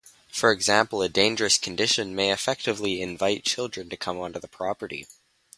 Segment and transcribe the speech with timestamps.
[0.31, 5.05] For example, a dangerous condition may effectively invite children to come onto the property.